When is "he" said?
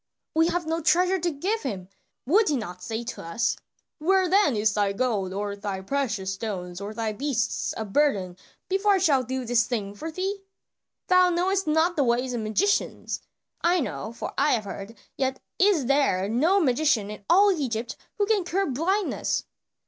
2.49-2.57